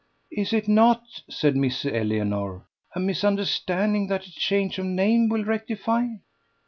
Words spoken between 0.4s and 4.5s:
it not," said Miss Eleanor, "a misunderstanding that a